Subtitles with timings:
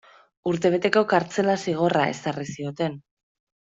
[0.51, 2.97] Urtebeteko kartzela zigorra ezarri zioten.